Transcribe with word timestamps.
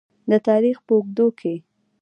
د 0.29 0.33
تاریخ 0.47 0.77
په 0.85 0.93
اوږدو 0.97 1.27
کې. 1.39 1.53